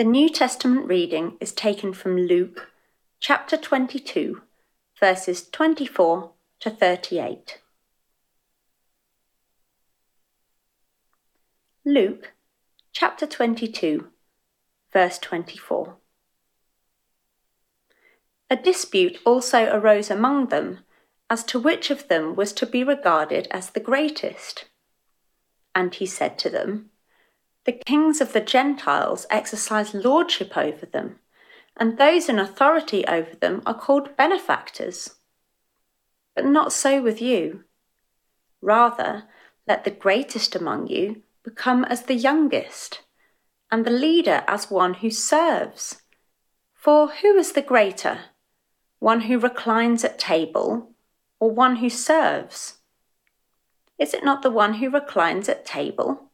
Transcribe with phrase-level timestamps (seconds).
[0.00, 2.70] The New Testament reading is taken from Luke
[3.18, 4.40] chapter 22,
[4.98, 6.30] verses 24
[6.60, 7.60] to 38.
[11.84, 12.32] Luke
[12.92, 14.06] chapter 22,
[14.90, 15.96] verse 24.
[18.48, 20.78] A dispute also arose among them
[21.28, 24.64] as to which of them was to be regarded as the greatest.
[25.74, 26.89] And he said to them,
[27.64, 31.18] The kings of the Gentiles exercise lordship over them,
[31.76, 35.16] and those in authority over them are called benefactors.
[36.34, 37.64] But not so with you.
[38.62, 39.24] Rather,
[39.66, 43.02] let the greatest among you become as the youngest,
[43.70, 46.02] and the leader as one who serves.
[46.74, 48.20] For who is the greater?
[49.00, 50.92] One who reclines at table,
[51.38, 52.78] or one who serves?
[53.98, 56.29] Is it not the one who reclines at table?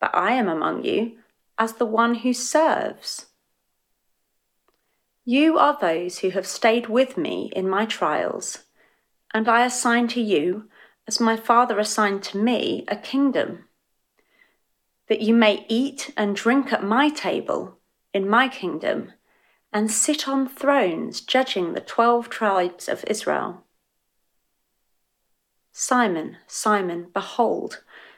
[0.00, 1.18] But I am among you
[1.58, 3.26] as the one who serves.
[5.24, 8.64] You are those who have stayed with me in my trials,
[9.32, 10.68] and I assign to you,
[11.06, 13.64] as my Father assigned to me, a kingdom
[15.08, 17.78] that you may eat and drink at my table
[18.12, 19.12] in my kingdom,
[19.72, 23.64] and sit on thrones judging the twelve tribes of Israel.
[25.72, 27.82] Simon, Simon, behold,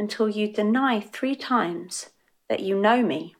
[0.00, 2.08] until you deny three times
[2.48, 3.36] that you know me.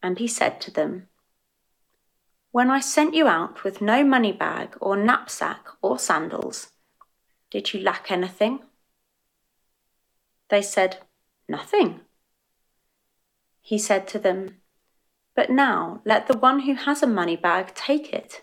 [0.00, 1.08] And he said to them,
[2.52, 6.68] When I sent you out with no money bag or knapsack or sandals,
[7.50, 8.60] did you lack anything?
[10.50, 10.98] They said,
[11.48, 12.02] Nothing.
[13.60, 14.60] He said to them,
[15.34, 18.42] But now let the one who has a money bag take it,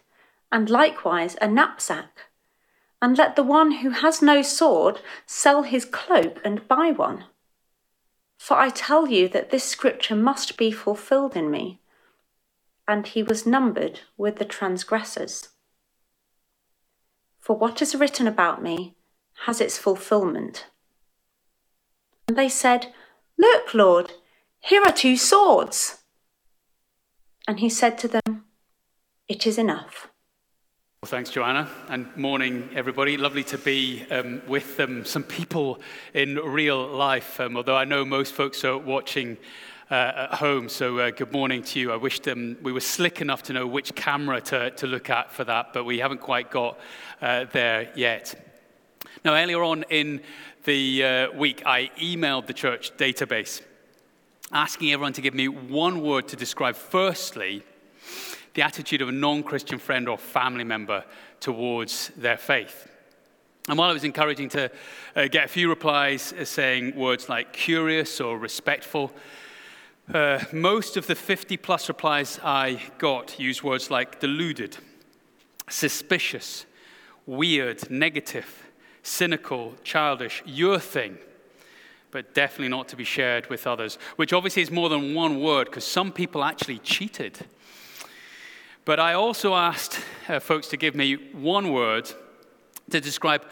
[0.52, 2.25] and likewise a knapsack,
[3.06, 7.24] and let the one who has no sword sell his cloak and buy one.
[8.40, 11.80] For I tell you that this scripture must be fulfilled in me.
[12.88, 15.50] And he was numbered with the transgressors.
[17.40, 18.96] For what is written about me
[19.46, 20.66] has its fulfillment.
[22.28, 22.92] And they said,
[23.38, 24.14] Look, Lord,
[24.62, 26.00] here are two swords.
[27.48, 28.46] And he said to them,
[29.28, 30.10] It is enough.
[31.06, 33.16] Well, thanks, Joanna, and morning, everybody.
[33.16, 35.80] Lovely to be um, with um, some people
[36.16, 39.38] in real life, um, although I know most folks are watching
[39.92, 40.68] uh, at home.
[40.68, 41.92] So, uh, good morning to you.
[41.92, 45.44] I wish we were slick enough to know which camera to, to look at for
[45.44, 46.80] that, but we haven't quite got
[47.22, 48.34] uh, there yet.
[49.24, 50.24] Now, earlier on in
[50.64, 53.62] the uh, week, I emailed the church database
[54.52, 57.64] asking everyone to give me one word to describe, firstly,
[58.56, 61.06] the attitude of a non Christian friend or family member
[61.40, 62.90] towards their faith.
[63.68, 64.72] And while it was encouraging to
[65.16, 69.12] uh, get a few replies uh, saying words like curious or respectful,
[70.14, 74.78] uh, most of the 50 plus replies I got used words like deluded,
[75.68, 76.66] suspicious,
[77.26, 78.70] weird, negative,
[79.02, 81.18] cynical, childish, your thing,
[82.12, 85.66] but definitely not to be shared with others, which obviously is more than one word
[85.66, 87.46] because some people actually cheated.
[88.86, 92.12] But I also asked uh, folks to give me one word
[92.92, 93.44] to describe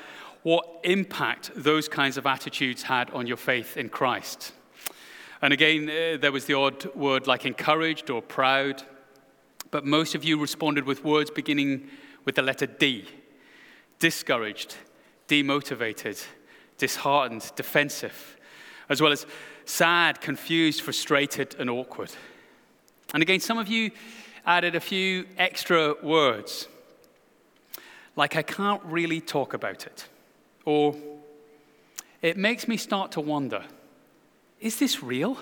[0.43, 4.51] what impact those kinds of attitudes had on your faith in Christ.
[5.41, 8.83] And again, uh, there was the odd word like encouraged or proud,
[9.71, 11.89] but most of you responded with words beginning
[12.25, 13.05] with the letter D
[13.97, 14.75] discouraged,
[15.29, 16.23] demotivated,
[16.77, 18.37] disheartened, defensive,
[18.89, 19.25] as well as
[19.65, 22.11] sad, confused, frustrated, and awkward.
[23.13, 23.91] And again, some of you
[24.45, 26.67] added a few extra words,
[28.15, 30.07] like I can't really talk about it,
[30.65, 30.95] or
[32.21, 33.63] it makes me start to wonder
[34.59, 35.37] is this real,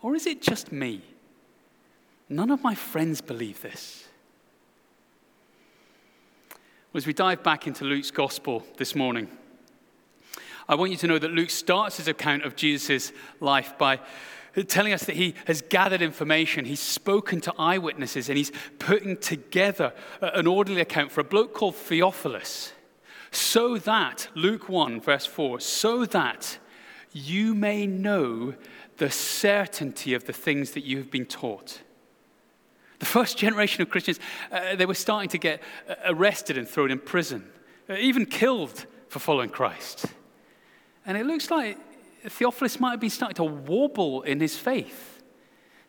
[0.00, 1.02] or is it just me?
[2.28, 4.06] None of my friends believe this.
[6.94, 9.28] As we dive back into Luke's gospel this morning,
[10.68, 14.00] I want you to know that Luke starts his account of Jesus' life by
[14.66, 19.92] telling us that he has gathered information, he's spoken to eyewitnesses, and he's putting together
[20.20, 22.72] an orderly account for a bloke called Theophilus.
[23.30, 26.58] So that, Luke 1, verse 4, so that
[27.12, 28.54] you may know
[28.98, 31.80] the certainty of the things that you have been taught.
[32.98, 34.20] The first generation of Christians,
[34.52, 37.50] uh, they were starting to get uh, arrested and thrown in prison,
[37.88, 40.06] uh, even killed for following Christ.
[41.06, 41.78] And it looks like
[42.24, 45.22] Theophilus might have been starting to warble in his faith.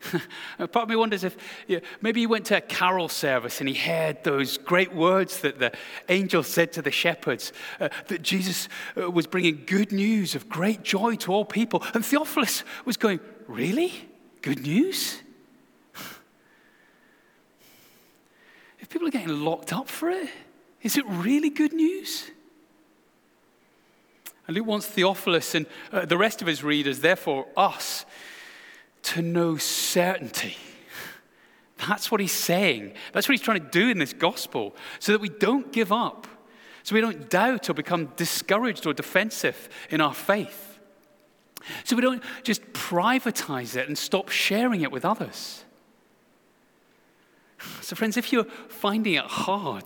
[0.57, 1.37] Part of me wonders if
[1.67, 5.41] you know, maybe he went to a carol service and he heard those great words
[5.41, 5.71] that the
[6.09, 8.67] angel said to the shepherds uh, that Jesus
[8.97, 11.83] uh, was bringing good news of great joy to all people.
[11.93, 13.91] And Theophilus was going, Really?
[14.41, 15.21] Good news?
[18.79, 20.29] if people are getting locked up for it,
[20.81, 22.31] is it really good news?
[24.47, 28.05] And Luke wants Theophilus and uh, the rest of his readers, therefore us,
[29.03, 30.57] to know certainty.
[31.87, 32.93] That's what he's saying.
[33.13, 36.27] That's what he's trying to do in this gospel, so that we don't give up,
[36.83, 40.79] so we don't doubt or become discouraged or defensive in our faith.
[41.83, 45.63] So we don't just privatize it and stop sharing it with others.
[47.81, 49.83] So, friends, if you're finding it hard,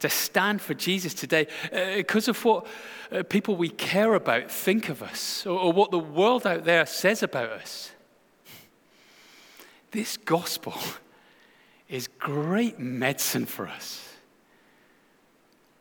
[0.00, 2.66] to stand for Jesus today uh, because of what
[3.10, 6.86] uh, people we care about think of us or, or what the world out there
[6.86, 7.90] says about us.
[9.90, 10.74] This gospel
[11.88, 14.04] is great medicine for us.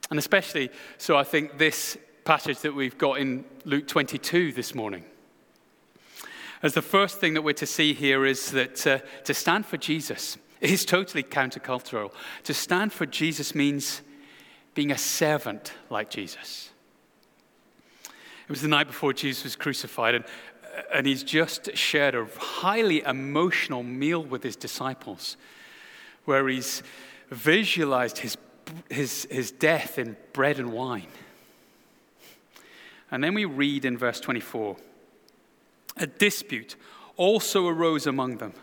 [0.09, 5.03] And especially so, I think this passage that we've got in Luke 22 this morning.
[6.63, 9.77] As the first thing that we're to see here is that uh, to stand for
[9.77, 12.11] Jesus is totally countercultural.
[12.43, 14.01] To stand for Jesus means
[14.77, 16.69] being a servant like Jesus.
[18.03, 20.23] It was the night before Jesus was crucified, and,
[20.93, 25.35] and he's just shared a highly emotional meal with his disciples
[26.25, 26.83] where he's
[27.31, 28.37] visualized his,
[28.87, 31.07] his, his death in bread and wine.
[33.09, 34.77] And then we read in verse 24
[35.97, 36.75] a dispute
[37.15, 38.53] also arose among them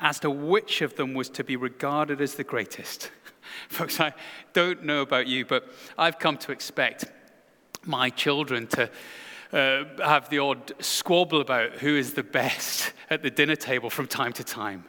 [0.00, 3.10] as to which of them was to be regarded as the greatest.
[3.68, 4.12] Folks, I
[4.52, 5.68] don't know about you, but
[5.98, 7.04] I've come to expect
[7.84, 8.90] my children to
[9.52, 14.06] uh, have the odd squabble about who is the best at the dinner table from
[14.06, 14.84] time to time.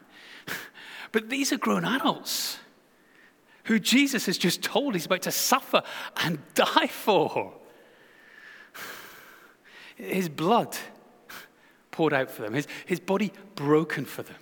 [1.11, 2.57] but these are grown adults
[3.65, 5.83] who Jesus has just told he's about to suffer
[6.17, 7.53] and die for.
[9.95, 10.75] His blood
[11.91, 14.37] poured out for them, his, his body broken for them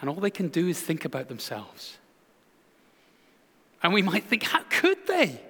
[0.00, 1.98] and all they can do is think about themselves.
[3.82, 5.40] And we might think, how could they?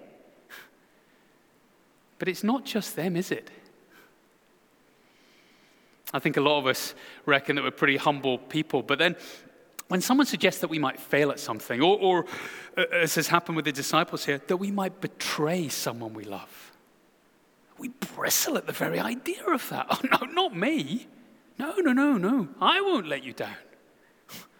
[2.18, 3.50] But it's not just them, is it?
[6.12, 6.94] I think a lot of us
[7.24, 9.16] reckon that we're pretty humble people, but then
[9.88, 12.26] when someone suggests that we might fail at something, or, or
[12.76, 16.72] uh, as has happened with the disciples here, that we might betray someone we love,
[17.78, 19.86] we bristle at the very idea of that.
[19.90, 21.08] Oh, no, not me.
[21.58, 22.48] No, no, no, no.
[22.60, 23.56] I won't let you down.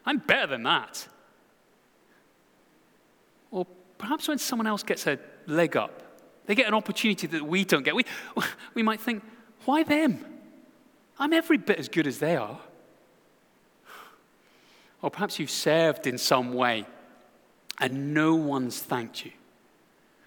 [0.05, 1.06] I'm better than that.
[3.50, 3.67] Or
[3.99, 6.02] perhaps when someone else gets a leg up,
[6.47, 8.05] they get an opportunity that we don't get, we,
[8.75, 9.23] we might think,
[9.64, 10.25] why them?
[11.19, 12.58] I'm every bit as good as they are.
[15.02, 16.87] Or perhaps you've served in some way
[17.81, 19.32] and no one's thanked you.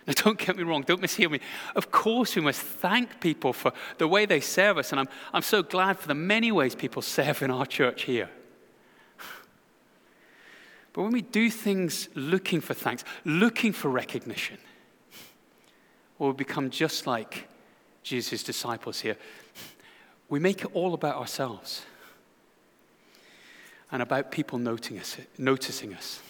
[0.08, 1.40] Now, don't get me wrong, don't mishear me.
[1.76, 5.42] Of course, we must thank people for the way they serve us, and I'm, I'm
[5.42, 8.30] so glad for the many ways people serve in our church here.
[10.94, 14.60] But when we do things looking for thanks, looking for recognition,
[16.20, 17.48] we become just like
[18.04, 19.18] Jesus' disciples here,
[20.30, 21.84] we make it all about ourselves
[23.92, 26.22] and about people noting us, noticing us.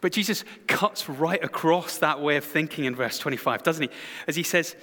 [0.00, 3.96] But Jesus cuts right across that way of thinking in verse 25, doesn't he?
[4.26, 4.76] As he says,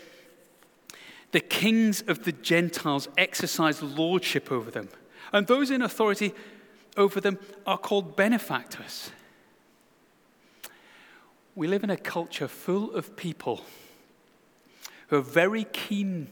[1.32, 4.90] The kings of the Gentiles exercise lordship over them,
[5.32, 6.34] and those in authority
[6.98, 9.12] over them are called benefactors.
[11.56, 13.62] We live in a culture full of people
[15.08, 16.30] who are very keen,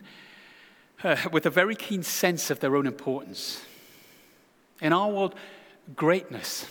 [1.03, 3.63] uh, with a very keen sense of their own importance.
[4.81, 5.35] In our world,
[5.95, 6.65] greatness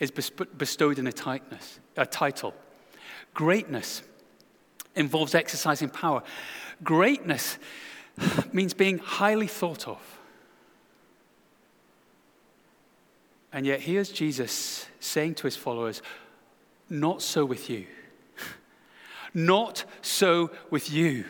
[0.00, 2.54] is bestowed in a, tightness, a title.
[3.34, 4.02] Greatness
[4.96, 6.22] involves exercising power.
[6.82, 7.58] Greatness
[8.52, 10.17] means being highly thought of.
[13.52, 16.02] And yet, here's Jesus saying to his followers,
[16.90, 17.86] Not so with you.
[19.34, 21.24] Not so with you.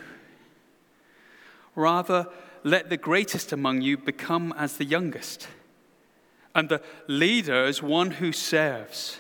[1.75, 2.27] Rather,
[2.65, 5.49] let the greatest among you become as the youngest,
[6.55, 9.19] and the leader as one who serves.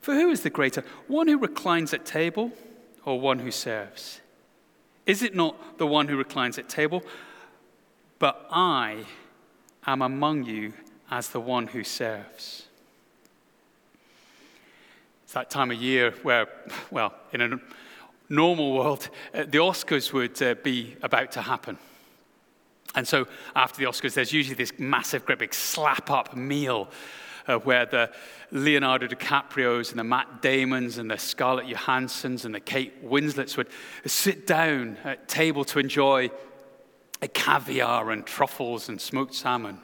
[0.00, 2.52] For who is the greater, one who reclines at table
[3.06, 4.20] or one who serves?
[5.06, 7.02] Is it not the one who reclines at table?
[8.18, 9.04] But I
[9.86, 10.74] am among you
[11.10, 12.66] as the one who serves.
[15.24, 16.48] It's that time of year where,
[16.90, 17.60] well, in a
[18.28, 21.78] normal world, uh, the Oscars would uh, be about to happen.
[22.94, 26.88] And so after the Oscars, there's usually this massive, great big slap up meal
[27.46, 28.10] uh, where the
[28.50, 33.68] Leonardo DiCaprios and the Matt Damons and the Scarlett Johanssons and the Kate Winslets would
[34.06, 36.30] sit down at table to enjoy
[37.20, 39.80] a caviar and truffles and smoked salmon.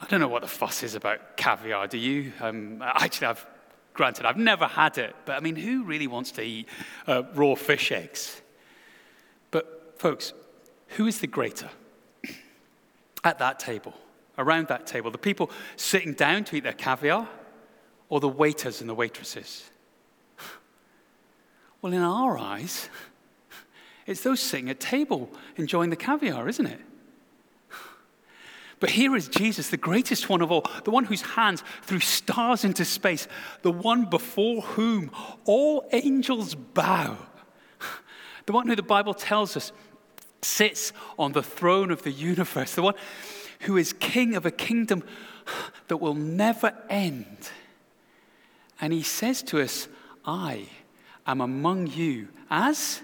[0.00, 2.32] I don't know what the fuss is about caviar, do you?
[2.40, 3.46] Um, actually, I've
[3.92, 6.68] granted, I've never had it, but I mean, who really wants to eat
[7.06, 8.40] uh, raw fish eggs?
[9.50, 10.32] But, folks,
[10.96, 11.68] who is the greater
[13.22, 13.94] at that table?
[14.40, 15.10] around that table?
[15.10, 17.28] The people sitting down to eat their caviar
[18.08, 19.70] or the waiters and the waitresses?
[21.80, 22.88] Well, in our eyes,
[24.06, 26.80] it's those sitting at table enjoying the caviar, isn't it?
[28.80, 32.64] But here is Jesus, the greatest one of all, the one whose hands threw stars
[32.64, 33.28] into space,
[33.60, 35.10] the one before whom
[35.44, 37.18] all angels bow,
[38.46, 39.72] the one who the Bible tells us
[40.40, 42.94] sits on the throne of the universe, the one
[43.60, 45.02] who is king of a kingdom
[45.88, 47.50] that will never end.
[48.80, 49.88] And he says to us,
[50.24, 50.68] I
[51.26, 53.02] am among you as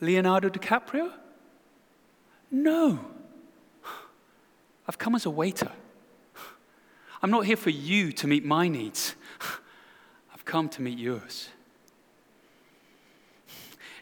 [0.00, 1.12] Leonardo DiCaprio?
[2.52, 3.00] No.
[4.86, 5.72] I've come as a waiter.
[7.22, 9.14] I'm not here for you to meet my needs.
[10.32, 11.48] I've come to meet yours.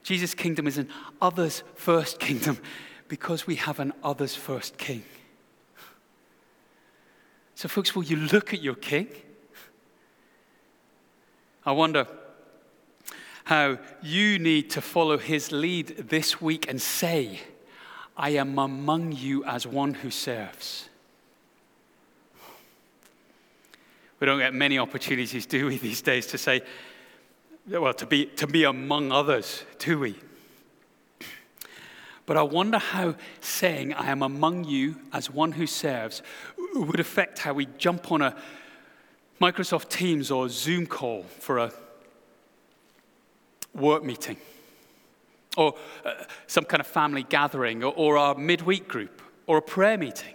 [0.03, 0.89] Jesus' kingdom is an
[1.21, 2.59] others first kingdom
[3.07, 5.05] because we have an others first king.
[7.55, 9.07] So, folks, will you look at your king?
[11.65, 12.09] I wonder
[13.45, 17.41] how you need to follow his lead this week and say,
[18.17, 20.89] I am among you as one who serves.
[24.21, 26.63] We don't get many opportunities, do we, these days, to say,
[27.69, 30.15] well, to be, to be among others, do we?
[32.25, 36.23] But I wonder how saying, I am among you as one who serves,
[36.75, 38.37] would affect how we jump on a
[39.41, 41.73] Microsoft Teams or Zoom call for a
[43.75, 44.37] work meeting,
[45.57, 46.13] or uh,
[46.47, 50.35] some kind of family gathering, or, or our midweek group, or a prayer meeting.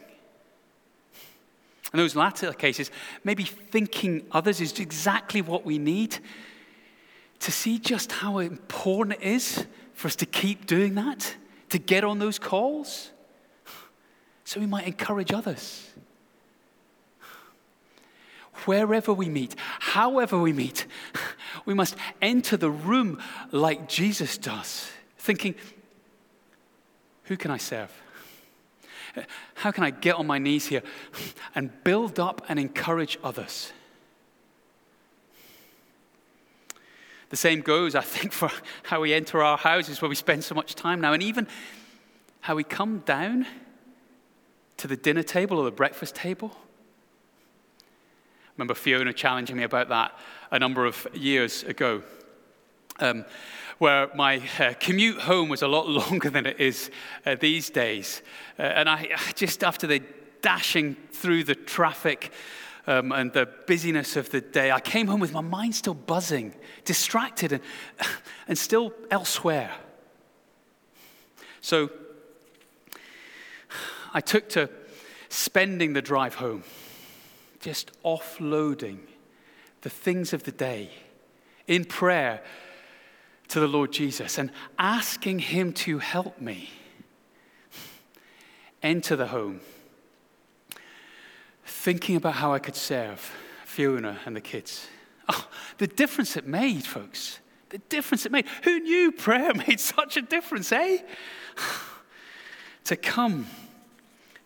[1.94, 2.92] In those latter cases,
[3.24, 6.20] maybe thinking others is exactly what we need
[7.40, 11.36] to see just how important it is for us to keep doing that,
[11.70, 13.12] to get on those calls,
[14.44, 15.88] so we might encourage others
[18.66, 20.88] wherever we meet, however we meet,
[21.66, 23.22] we must enter the room
[23.52, 24.90] like Jesus does,
[25.27, 25.55] thinking,
[27.24, 27.91] who can I serve?
[29.55, 30.84] How can I get on my knees here
[31.53, 33.74] and build up and encourage others?
[37.29, 38.50] The same goes, I think, for
[38.84, 41.48] how we enter our houses where we spend so much time now, and even
[42.41, 43.46] how we come down
[44.77, 46.55] to the dinner table or the breakfast table
[48.57, 50.17] remember Fiona challenging me about that
[50.50, 52.01] a number of years ago,
[53.00, 53.24] um,
[53.77, 56.89] where my uh, commute home was a lot longer than it is
[57.25, 58.22] uh, these days.
[58.57, 60.01] Uh, and I just after the
[60.41, 62.31] dashing through the traffic
[62.86, 66.55] um, and the busyness of the day, I came home with my mind still buzzing,
[66.86, 67.62] distracted, and,
[68.48, 69.72] and still elsewhere.
[71.62, 71.89] So
[74.13, 74.69] I took to
[75.29, 76.63] spending the drive home
[77.60, 79.00] just offloading
[79.81, 80.89] the things of the day
[81.67, 82.41] in prayer
[83.50, 86.70] to the Lord Jesus and asking Him to help me
[88.84, 89.62] enter the home,
[91.66, 93.32] thinking about how I could serve
[93.66, 94.88] Fiona and the kids.
[95.30, 97.39] Oh, the difference it made, folks.
[97.70, 98.46] The difference it made.
[98.63, 101.00] Who knew prayer made such a difference, eh?
[102.86, 103.48] to come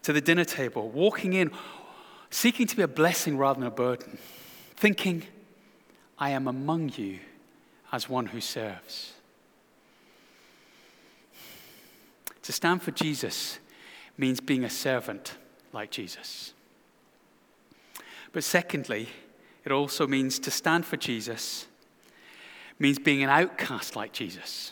[0.03, 1.51] to the dinner table, walking in,
[2.31, 4.17] seeking to be a blessing rather than a burden,
[4.75, 5.23] thinking,
[6.17, 7.19] I am among you
[7.91, 9.13] as one who serves.
[12.43, 13.59] To stand for Jesus
[14.17, 15.35] means being a servant
[15.73, 16.53] like Jesus.
[18.33, 19.09] But secondly,
[19.65, 21.67] it also means to stand for Jesus
[22.79, 24.71] means being an outcast like Jesus.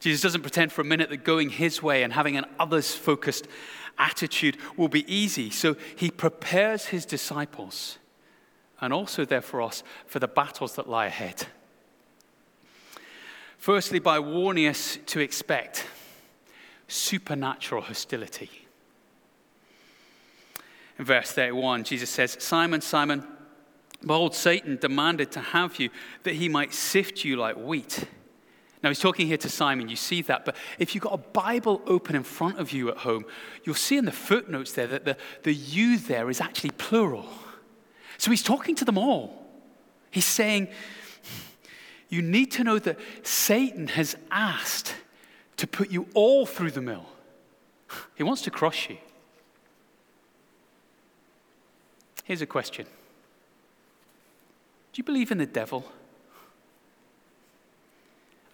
[0.00, 3.48] Jesus doesn't pretend for a minute that going his way and having an others focused
[3.96, 5.48] attitude will be easy.
[5.48, 7.98] So he prepares his disciples
[8.84, 11.46] and also there for us for the battles that lie ahead.
[13.56, 15.86] Firstly, by warning us to expect
[16.86, 18.50] supernatural hostility.
[20.98, 23.26] In verse 31, Jesus says, Simon, Simon,
[24.04, 25.88] behold, Satan demanded to have you
[26.24, 28.06] that he might sift you like wheat.
[28.82, 31.80] Now, he's talking here to Simon, you see that, but if you've got a Bible
[31.86, 33.24] open in front of you at home,
[33.64, 37.26] you'll see in the footnotes there that the, the you there is actually plural.
[38.18, 39.44] So he's talking to them all.
[40.10, 40.68] He's saying,
[42.08, 44.94] You need to know that Satan has asked
[45.56, 47.06] to put you all through the mill.
[48.16, 48.98] He wants to crush you.
[52.24, 52.90] Here's a question Do
[54.94, 55.84] you believe in the devil?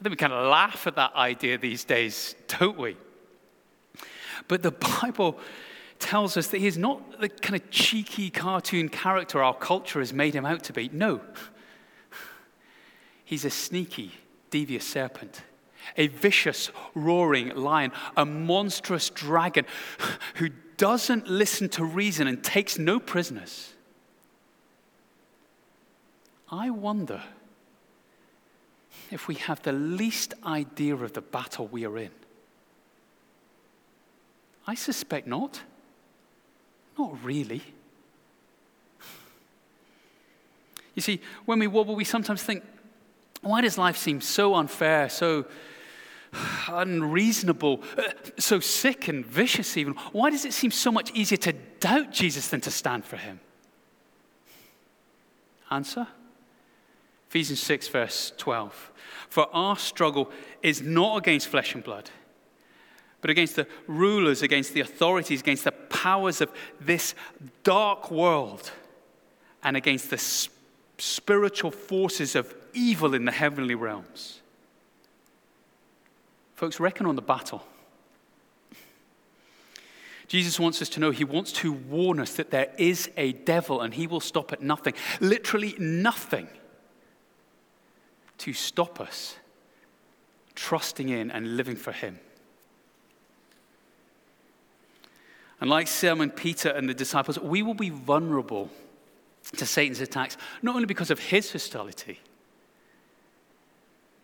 [0.00, 2.96] I think we kind of laugh at that idea these days, don't we?
[4.48, 5.38] But the Bible
[6.00, 10.12] tells us that he is not the kind of cheeky cartoon character our culture has
[10.12, 10.90] made him out to be.
[10.92, 11.20] No.
[13.24, 14.12] He's a sneaky,
[14.50, 15.42] devious serpent,
[15.96, 19.66] a vicious, roaring lion, a monstrous dragon
[20.34, 23.74] who doesn't listen to reason and takes no prisoners.
[26.50, 27.22] I wonder
[29.10, 32.10] if we have the least idea of the battle we are in.
[34.66, 35.60] I suspect not.
[37.00, 37.62] Not really.
[40.94, 42.62] You see, when we wobble, we sometimes think,
[43.40, 45.46] why does life seem so unfair, so
[46.68, 48.02] unreasonable, uh,
[48.36, 49.94] so sick and vicious, even?
[50.12, 53.40] Why does it seem so much easier to doubt Jesus than to stand for him?
[55.70, 56.06] Answer
[57.30, 58.92] Ephesians 6, verse 12.
[59.30, 60.30] For our struggle
[60.62, 62.10] is not against flesh and blood,
[63.20, 66.50] but against the rulers, against the authorities, against the powers of
[66.80, 67.14] this
[67.62, 68.70] dark world,
[69.62, 70.18] and against the
[70.98, 74.40] spiritual forces of evil in the heavenly realms.
[76.54, 77.66] Folks, reckon on the battle.
[80.28, 83.80] Jesus wants us to know, he wants to warn us that there is a devil
[83.80, 86.46] and he will stop at nothing, literally nothing,
[88.38, 89.36] to stop us
[90.54, 92.20] trusting in and living for him.
[95.60, 98.70] And like Simon Peter and the disciples, we will be vulnerable
[99.56, 102.20] to Satan's attacks, not only because of his hostility,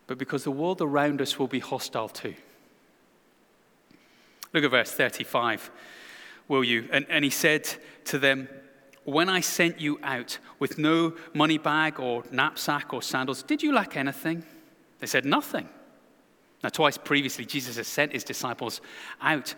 [0.07, 2.33] but because the world around us will be hostile too.
[4.53, 5.69] Look at verse 35,
[6.47, 6.87] will you?
[6.91, 7.67] And, and he said
[8.05, 8.47] to them,
[9.03, 13.73] When I sent you out with no money bag or knapsack or sandals, did you
[13.73, 14.43] lack anything?
[14.99, 15.69] They said, Nothing.
[16.63, 18.81] Now, twice previously, Jesus has sent his disciples
[19.21, 19.53] out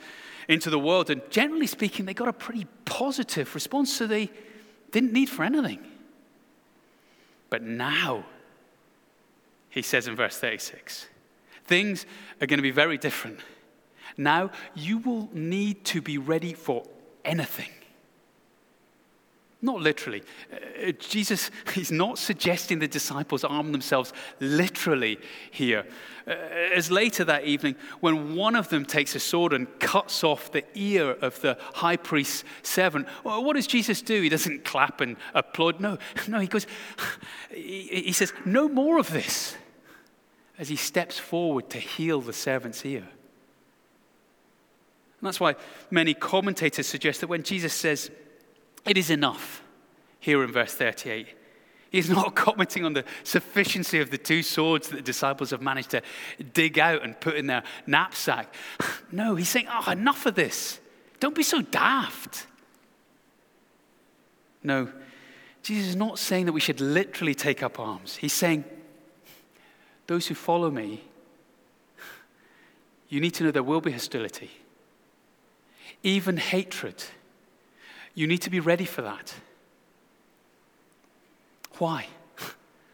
[0.48, 4.30] into the world, and generally speaking, they got a pretty positive response, so they
[4.92, 5.80] didn't need for anything.
[7.50, 8.26] But now,
[9.70, 11.08] he says in verse 36.
[11.66, 12.06] Things
[12.42, 13.40] are going to be very different.
[14.18, 16.84] Now, you will need to be ready for
[17.24, 17.70] anything.
[19.62, 20.24] Not literally.
[20.52, 25.20] Uh, Jesus, he's not suggesting the disciples arm themselves literally
[25.52, 25.86] here.
[26.26, 26.32] Uh,
[26.74, 30.64] as later that evening, when one of them takes a sword and cuts off the
[30.76, 34.22] ear of the high priest's servant, what does Jesus do?
[34.22, 35.82] He doesn't clap and applaud.
[35.82, 36.66] No, no, he goes,
[37.54, 39.56] he, he says, no more of this
[40.58, 43.08] as he steps forward to heal the servant's ear.
[45.20, 45.56] And that's why
[45.92, 48.10] many commentators suggest that when Jesus says,
[48.90, 49.64] it is enough,
[50.20, 51.28] here in verse 38,
[51.92, 55.92] he's not commenting on the sufficiency of the two swords that the disciples have managed
[55.92, 56.02] to
[56.54, 58.54] dig out and put in their knapsack.
[59.12, 60.80] No, he's saying, oh, enough of this.
[61.20, 62.46] Don't be so daft.
[64.62, 64.88] No,
[65.64, 68.18] Jesus is not saying that we should literally take up arms.
[68.18, 68.66] He's saying,
[70.06, 71.04] those who follow me,
[73.10, 74.52] you need to know there will be hostility
[76.04, 77.04] even hatred.
[78.20, 79.34] You need to be ready for that.
[81.78, 82.08] Why?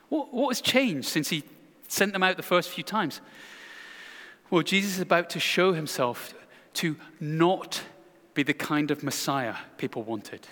[0.09, 1.43] What, what has changed since he
[1.88, 3.21] sent them out the first few times?
[4.51, 6.35] Well, Jesus is about to show himself
[6.75, 7.81] to not
[8.35, 10.47] be the kind of Messiah people wanted.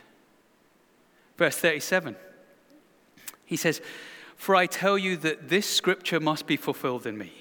[1.37, 2.15] Verse 37,
[3.45, 3.79] he says,
[4.37, 7.31] For I tell you that this scripture must be fulfilled in me.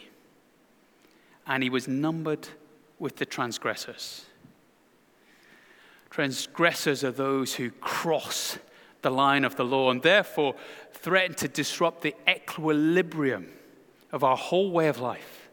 [1.47, 2.49] And he was numbered
[2.99, 4.27] with the transgressors.
[6.13, 8.59] Transgressors are those who cross
[9.01, 10.55] the line of the law and therefore
[10.93, 13.49] threaten to disrupt the equilibrium
[14.13, 15.49] of our whole way of life.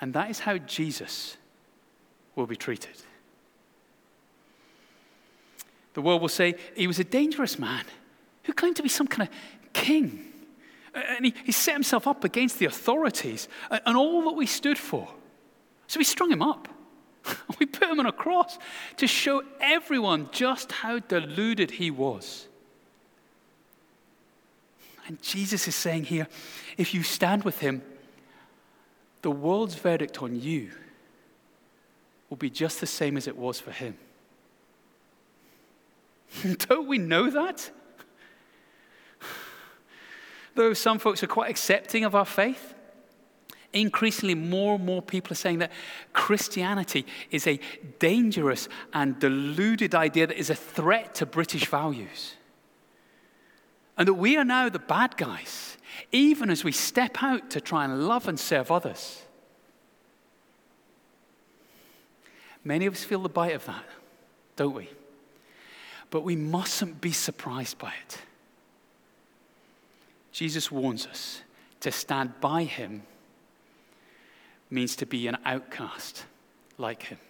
[0.00, 1.36] And that is how Jesus
[2.36, 2.94] will be treated.
[5.94, 7.84] The world will say he was a dangerous man
[8.44, 10.24] who claimed to be some kind of king.
[10.94, 15.08] And he, he set himself up against the authorities and, all that we stood for.
[15.88, 16.68] So we strung him up.
[17.58, 18.58] we put him on a cross
[18.96, 22.48] to show everyone just how deluded he was.
[25.06, 26.28] And Jesus is saying here
[26.76, 27.82] if you stand with him,
[29.22, 30.70] the world's verdict on you
[32.28, 33.96] will be just the same as it was for him.
[36.58, 37.70] Don't we know that?
[40.54, 42.74] Though some folks are quite accepting of our faith,
[43.74, 45.72] increasingly more and more people are saying that
[46.12, 47.60] Christianity is a
[47.98, 52.34] dangerous and deluded idea that is a threat to British values.
[53.98, 55.76] And that we are now the bad guys,
[56.10, 59.22] even as we step out to try and love and serve others.
[62.64, 63.84] Many of us feel the bite of that,
[64.56, 64.88] don't we?
[66.10, 68.18] But we mustn't be surprised by it.
[70.32, 71.42] Jesus warns us
[71.80, 73.02] to stand by him
[74.74, 76.24] means to be an outcast
[76.76, 77.18] like him.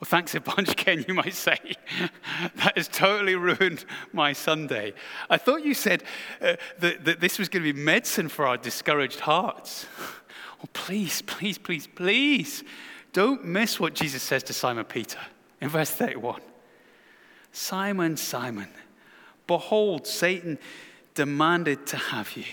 [0.00, 1.56] Well, thanks a bunch, Ken, you might say.
[2.56, 4.92] that has totally ruined my Sunday.
[5.30, 6.02] I thought you said
[6.42, 9.86] uh, that, that this was going to be medicine for our discouraged hearts.
[10.62, 12.64] Oh, please, please, please, please
[13.12, 15.18] don't miss what Jesus says to Simon Peter
[15.60, 16.40] in verse 31.
[17.52, 18.68] Simon, Simon,
[19.46, 20.58] behold, Satan
[21.14, 22.44] demanded to have you.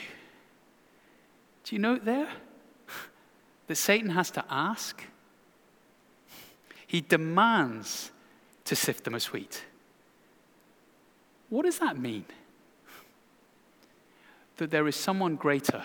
[1.71, 2.27] Do you note there
[3.67, 5.05] that Satan has to ask?
[6.85, 8.11] He demands
[8.65, 9.63] to sift them as wheat.
[11.47, 12.25] What does that mean?
[14.57, 15.83] That there is someone greater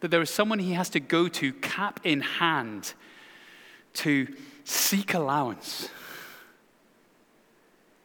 [0.00, 2.94] that there is someone he has to go to, cap in hand,
[3.92, 4.28] to
[4.64, 5.88] seek allowance.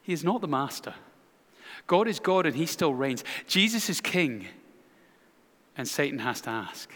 [0.04, 0.94] He is not the master.
[1.88, 3.24] God is God and he still reigns.
[3.48, 4.48] Jesus is king,
[5.78, 6.92] and Satan has to ask.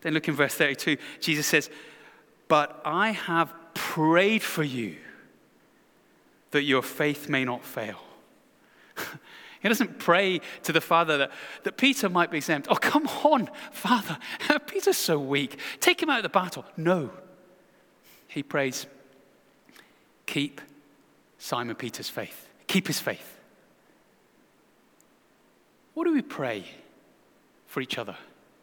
[0.00, 0.96] Then look in verse 32.
[1.20, 1.70] Jesus says,
[2.48, 4.96] But I have prayed for you
[6.52, 8.00] that your faith may not fail.
[9.60, 11.32] He doesn't pray to the Father that,
[11.64, 12.68] that Peter might be exempt.
[12.70, 14.18] Oh, come on, Father.
[14.66, 15.58] Peter's so weak.
[15.80, 16.64] Take him out of the battle.
[16.78, 17.10] No.
[18.26, 18.86] He prays,
[20.24, 20.62] keep
[21.38, 22.48] Simon Peter's faith.
[22.68, 23.39] Keep his faith.
[25.94, 26.64] What do we pray
[27.66, 28.16] for each other?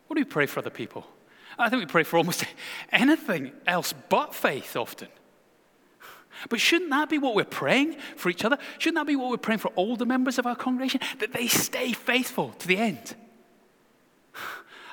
[0.07, 1.05] What do we pray for other people?
[1.59, 2.45] I think we pray for almost
[2.91, 5.09] anything else but faith often.
[6.49, 8.57] But shouldn't that be what we're praying for each other?
[8.77, 11.01] Shouldn't that be what we're praying for all the members of our congregation?
[11.19, 13.15] That they stay faithful to the end.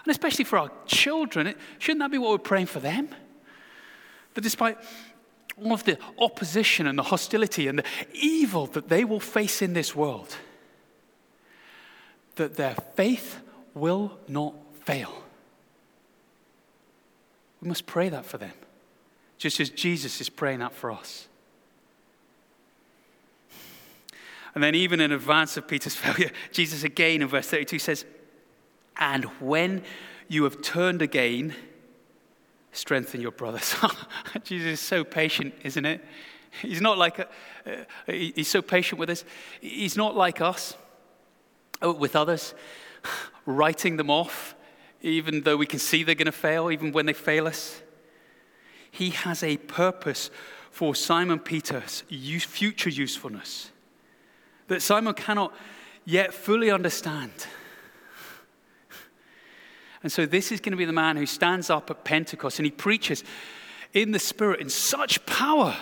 [0.04, 3.08] And especially for our children, shouldn't that be what we're praying for them?
[4.34, 4.78] That despite
[5.62, 9.74] all of the opposition and the hostility and the evil that they will face in
[9.74, 10.36] this world,
[12.36, 13.40] that their faith
[13.74, 15.22] will not fail.
[17.60, 18.52] We must pray that for them,
[19.38, 21.28] just as Jesus is praying that for us.
[24.54, 28.04] And then, even in advance of Peter's failure, Jesus again in verse 32 says,
[28.98, 29.82] And when
[30.28, 31.54] you have turned again,
[32.72, 33.74] strengthen your brothers.
[34.44, 36.04] Jesus is so patient, isn't it?
[36.62, 37.28] He's not like, a,
[37.66, 39.24] uh, he's so patient with us.
[39.60, 40.76] He's not like us
[41.82, 42.54] Oh, with others,
[43.46, 44.54] writing them off,
[45.02, 47.82] even though we can see they're going to fail, even when they fail us.
[48.90, 50.30] He has a purpose
[50.70, 53.70] for Simon Peter's future usefulness
[54.68, 55.54] that Simon cannot
[56.04, 57.30] yet fully understand.
[60.02, 62.66] And so, this is going to be the man who stands up at Pentecost and
[62.66, 63.24] he preaches
[63.94, 65.74] in the Spirit in such power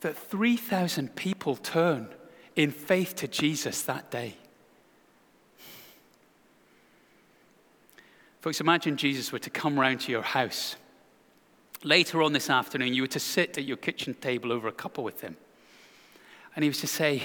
[0.00, 2.08] that 3,000 people turn
[2.54, 4.36] in faith to Jesus that day.
[8.44, 10.76] Folks, imagine Jesus were to come round to your house.
[11.82, 15.02] Later on this afternoon, you were to sit at your kitchen table over a cuppa
[15.02, 15.38] with him.
[16.54, 17.22] And he was to say,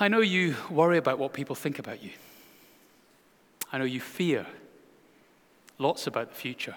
[0.00, 2.10] I know you worry about what people think about you.
[3.72, 4.44] I know you fear
[5.78, 6.76] lots about the future.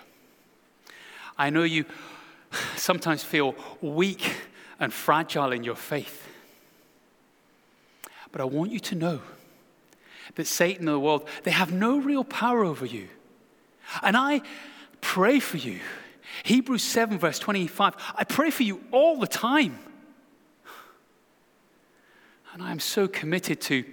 [1.38, 1.84] I know you
[2.78, 4.34] sometimes feel weak
[4.80, 6.26] and fragile in your faith.
[8.32, 9.20] But I want you to know
[10.36, 13.08] that Satan and the world, they have no real power over you.
[14.02, 14.42] And I
[15.02, 15.80] pray for you.
[16.44, 17.96] Hebrews 7, verse 25.
[18.16, 19.78] I pray for you all the time
[22.54, 23.84] and I am so committed to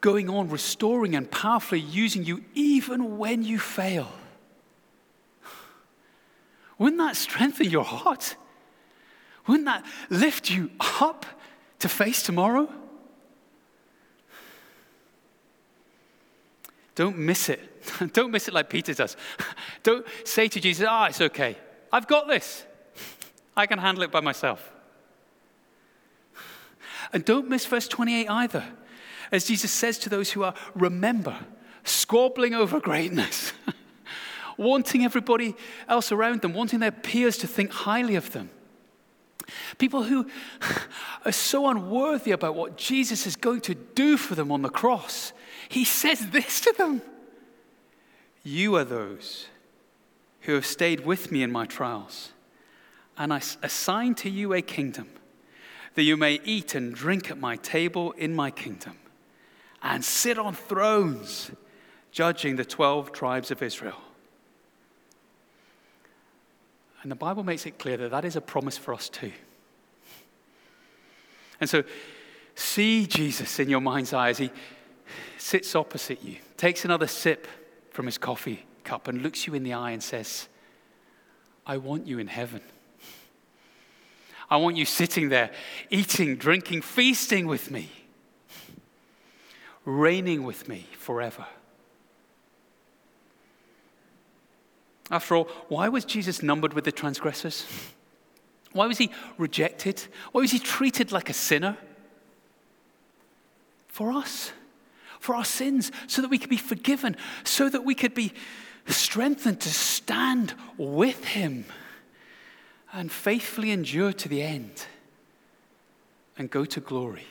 [0.00, 4.10] going on, restoring and powerfully using you even when you fail.
[6.76, 8.36] Wouldn't that strengthen your heart?
[9.46, 11.24] Wouldn't that lift you up
[11.78, 12.68] to face tomorrow?
[16.94, 17.60] Don't miss it.
[18.12, 19.16] Don't miss it like Peter does.
[19.82, 21.56] Don't say to Jesus, ah, it's okay.
[21.92, 22.64] I've got this.
[23.56, 24.72] I can handle it by myself.
[27.12, 28.64] And don't miss verse 28 either.
[29.32, 31.36] As Jesus says to those who are, remember,
[31.82, 33.52] squabbling over greatness,
[34.56, 35.56] wanting everybody
[35.88, 38.50] else around them, wanting their peers to think highly of them.
[39.78, 40.26] People who
[41.24, 45.32] are so unworthy about what Jesus is going to do for them on the cross.
[45.70, 47.00] He says this to them
[48.42, 49.46] You are those
[50.40, 52.32] who have stayed with me in my trials,
[53.16, 55.08] and I assign to you a kingdom
[55.94, 58.98] that you may eat and drink at my table in my kingdom
[59.80, 61.52] and sit on thrones,
[62.10, 64.00] judging the 12 tribes of Israel.
[67.02, 69.32] And the Bible makes it clear that that is a promise for us too.
[71.60, 71.84] And so,
[72.56, 74.50] see Jesus in your mind's eye as he
[75.40, 77.46] sits opposite you, takes another sip
[77.90, 80.48] from his coffee cup, and looks you in the eye and says,
[81.66, 82.60] I want you in heaven.
[84.50, 85.50] I want you sitting there,
[85.90, 87.88] eating, drinking, feasting with me,
[89.84, 91.46] reigning with me forever.
[95.10, 97.66] After all, why was Jesus numbered with the transgressors?
[98.72, 100.02] Why was he rejected?
[100.32, 101.76] Why was he treated like a sinner?
[103.88, 104.52] For us,
[105.20, 108.32] for our sins, so that we could be forgiven, so that we could be
[108.86, 111.64] strengthened to stand with him
[112.92, 114.86] and faithfully endure to the end
[116.36, 117.26] and go to glory.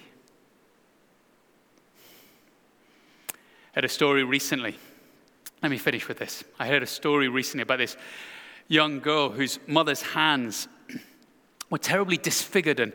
[3.29, 3.33] I
[3.73, 4.77] had a story recently.
[5.61, 6.43] Let me finish with this.
[6.57, 7.97] I heard a story recently about this
[8.67, 10.67] young girl whose mother's hands
[11.69, 12.93] were terribly disfigured and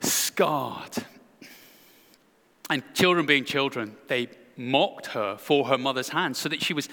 [0.00, 1.04] scarred.
[2.70, 6.88] And children being children, they mocked her for her mother's hands so that she was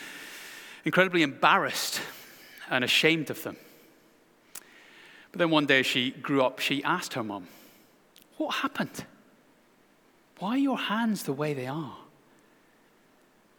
[0.84, 2.01] incredibly embarrassed
[2.69, 3.57] and ashamed of them.
[5.31, 7.47] But then one day as she grew up, she asked her mom,
[8.38, 9.05] What happened?
[10.39, 11.95] Why are your hands the way they are?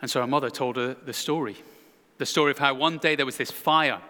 [0.00, 1.56] And so her mother told her the story
[2.22, 4.00] the story of how one day there was this fire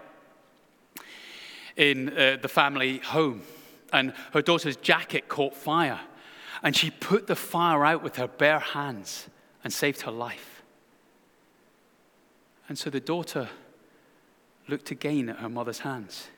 [1.77, 3.41] in uh, the family home,
[3.91, 5.99] and her daughter's jacket caught fire.
[6.63, 9.29] And she put the fire out with her bare hands
[9.65, 10.63] and saved her life.
[12.69, 13.49] And so the daughter
[14.69, 16.29] looked again at her mother's hands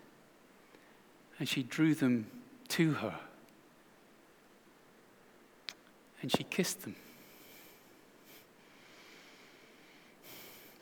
[1.39, 2.27] and she drew them
[2.69, 3.15] to her.
[6.23, 6.97] And she kissed them.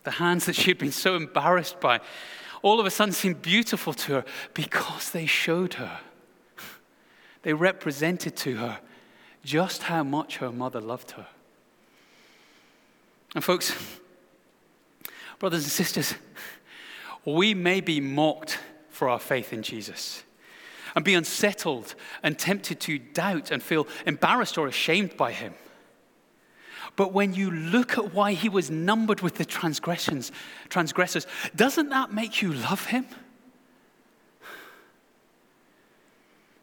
[0.05, 2.01] The hands that she had been so embarrassed by
[2.63, 4.25] all of a sudden seemed beautiful to her
[4.55, 6.01] because they showed her.
[7.43, 8.81] They represented to her
[9.43, 11.27] just how much her mother loved her.
[13.35, 13.75] And, folks,
[15.39, 16.15] brothers and sisters,
[17.25, 18.59] we may be mocked
[18.91, 20.23] for our faith in Jesus
[20.95, 25.55] and be unsettled and tempted to doubt and feel embarrassed or ashamed by him.
[26.95, 30.31] But when you look at why he was numbered with the transgressions,
[30.69, 31.27] transgressors,
[31.57, 33.07] doesn't that make you love him?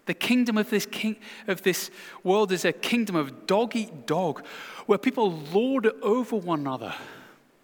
[0.09, 1.17] The kingdom of this, king,
[1.47, 1.91] of this
[2.23, 4.43] world is a kingdom of dog eat dog,
[4.87, 6.95] where people lord over one another,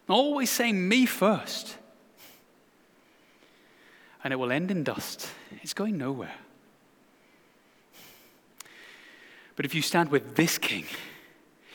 [0.08, 1.76] always saying, Me first.
[4.24, 5.28] And it will end in dust.
[5.64, 6.36] It's going nowhere.
[9.56, 10.86] But if you stand with this king,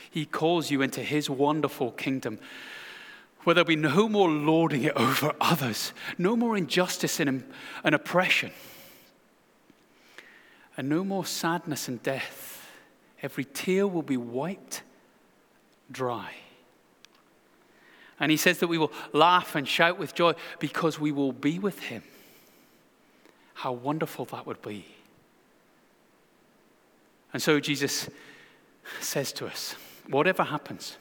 [0.08, 2.38] he calls you into his wonderful kingdom
[3.42, 7.42] where there'll be no more lording it over others, no more injustice and,
[7.82, 8.52] and oppression,
[10.80, 12.66] and no more sadness and death.
[13.22, 14.80] Every tear will be wiped
[15.92, 16.32] dry.
[18.18, 21.58] And he says that we will laugh and shout with joy because we will be
[21.58, 22.02] with him.
[23.52, 24.86] How wonderful that would be.
[27.34, 28.08] And so Jesus
[29.02, 29.74] says to us
[30.08, 30.96] whatever happens,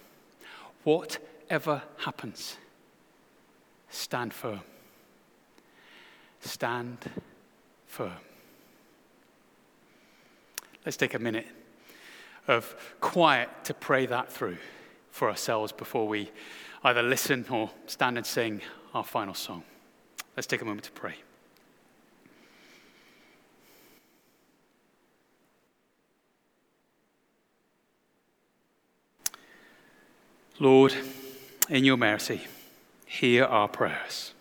[0.83, 2.57] whatever happens,
[3.89, 4.59] stand firm.
[6.41, 6.97] Stand
[7.87, 8.17] firm.
[10.89, 11.45] Let's take a minute
[12.47, 14.57] of quiet to pray that through
[15.11, 16.31] for ourselves before we
[16.83, 18.61] either listen or stand and sing
[18.95, 19.61] our final song.
[20.35, 21.13] Let's take a moment to pray.
[30.57, 30.95] Lord,
[31.69, 32.47] in your mercy,
[33.05, 34.33] hear our prayers.